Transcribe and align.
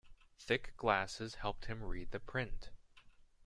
Thick 0.39 0.73
glasses 0.77 1.35
helped 1.35 1.65
him 1.65 1.83
read 1.83 2.09
the 2.09 2.19
print. 2.19 2.71